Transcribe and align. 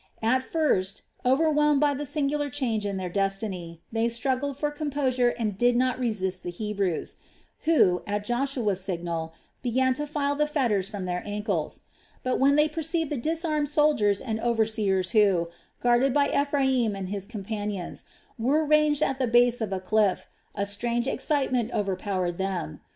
At 0.23 0.41
first, 0.41 1.03
overwhelmed 1.23 1.79
by 1.79 1.93
the 1.93 2.07
singular 2.07 2.49
change 2.49 2.87
in 2.87 2.97
their 2.97 3.05
destiny, 3.07 3.83
they 3.91 4.09
struggled 4.09 4.57
for 4.57 4.71
composure 4.71 5.29
and 5.37 5.55
did 5.55 5.75
not 5.75 5.99
resist 5.99 6.41
the 6.41 6.49
Hebrews, 6.49 7.17
who, 7.65 8.01
at 8.07 8.23
Joshua's 8.23 8.81
signal, 8.81 9.31
began 9.61 9.93
to 9.93 10.07
file 10.07 10.33
the 10.33 10.47
fetters 10.47 10.89
from 10.89 11.05
their 11.05 11.21
ankles; 11.23 11.81
but 12.23 12.39
when 12.39 12.55
they 12.55 12.67
perceived 12.67 13.11
the 13.11 13.15
disarmed 13.15 13.69
soldiers 13.69 14.19
and 14.19 14.39
overseers 14.39 15.11
who, 15.11 15.49
guarded 15.83 16.15
by 16.15 16.29
Ephraim 16.29 16.95
and 16.95 17.09
his 17.09 17.25
companions, 17.25 18.03
were 18.39 18.65
ranged 18.65 19.03
at 19.03 19.19
the 19.19 19.27
base 19.27 19.61
of 19.61 19.71
a 19.71 19.79
cliff, 19.79 20.27
a 20.55 20.65
strange 20.65 21.05
excitement 21.07 21.69
overpowered 21.75 22.39
them. 22.39 22.81